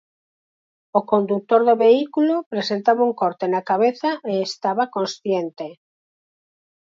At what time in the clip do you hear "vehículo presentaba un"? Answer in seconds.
1.85-3.13